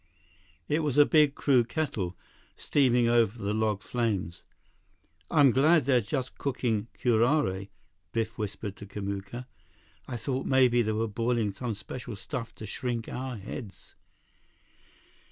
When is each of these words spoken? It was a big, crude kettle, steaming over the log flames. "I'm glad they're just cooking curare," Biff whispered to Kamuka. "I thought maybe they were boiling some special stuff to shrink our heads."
It 0.67 0.79
was 0.79 0.97
a 0.97 1.05
big, 1.05 1.35
crude 1.35 1.69
kettle, 1.69 2.17
steaming 2.55 3.07
over 3.07 3.37
the 3.37 3.53
log 3.53 3.83
flames. 3.83 4.43
"I'm 5.29 5.51
glad 5.51 5.83
they're 5.85 6.01
just 6.01 6.39
cooking 6.39 6.87
curare," 6.99 7.67
Biff 8.11 8.35
whispered 8.35 8.75
to 8.77 8.87
Kamuka. 8.87 9.45
"I 10.07 10.17
thought 10.17 10.47
maybe 10.47 10.81
they 10.81 10.93
were 10.93 11.07
boiling 11.07 11.53
some 11.53 11.75
special 11.75 12.15
stuff 12.15 12.55
to 12.55 12.65
shrink 12.65 13.09
our 13.09 13.37
heads." 13.37 13.93